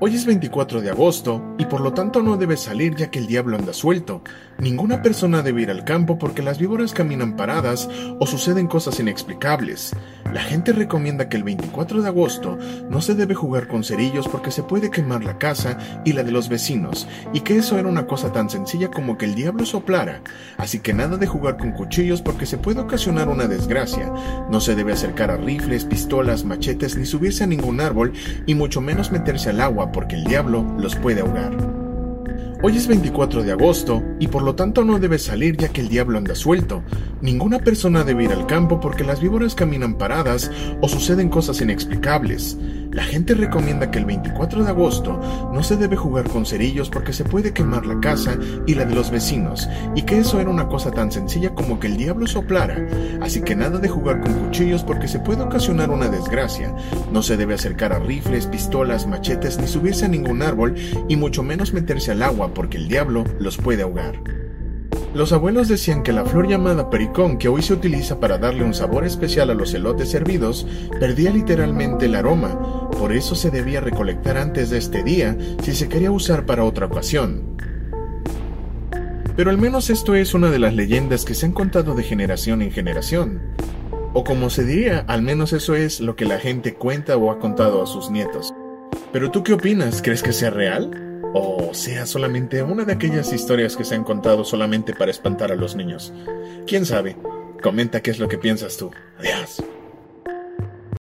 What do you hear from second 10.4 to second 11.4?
gente recomienda que